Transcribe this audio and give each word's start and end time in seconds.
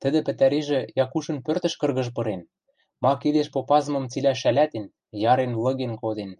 тӹдӹ 0.00 0.20
пӹтӓрижӹ 0.26 0.80
Якушын 1.04 1.38
пӧртӹш 1.44 1.74
кыргыж 1.80 2.08
пырен, 2.16 2.42
ма 3.02 3.12
кидеш 3.20 3.48
попазымым 3.54 4.04
цилӓ 4.12 4.32
шӓлӓтен, 4.40 4.84
ярен-лыген 5.32 5.92
коден. 6.02 6.30